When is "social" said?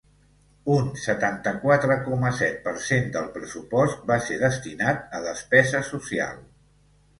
5.95-6.45